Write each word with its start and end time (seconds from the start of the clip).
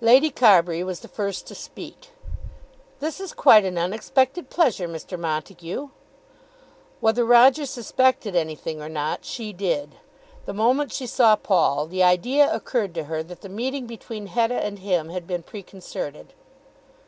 Lady 0.00 0.30
Carbury 0.30 0.84
was 0.84 1.00
the 1.00 1.08
first 1.08 1.44
to 1.48 1.52
speak. 1.56 2.10
"This 3.00 3.18
is 3.18 3.32
quite 3.32 3.64
an 3.64 3.76
unexpected 3.76 4.48
pleasure, 4.48 4.86
Mr. 4.86 5.18
Montague." 5.18 5.88
Whether 7.00 7.24
Roger 7.24 7.66
suspected 7.66 8.36
anything 8.36 8.80
or 8.80 8.88
not, 8.88 9.24
she 9.24 9.52
did. 9.52 9.96
The 10.44 10.54
moment 10.54 10.92
she 10.92 11.08
saw 11.08 11.34
Paul 11.34 11.88
the 11.88 12.04
idea 12.04 12.48
occurred 12.54 12.94
to 12.94 13.04
her 13.10 13.24
that 13.24 13.40
the 13.40 13.48
meeting 13.48 13.88
between 13.88 14.28
Hetta 14.28 14.54
and 14.64 14.78
him 14.78 15.08
had 15.08 15.26
been 15.26 15.42
preconcerted. 15.42 16.32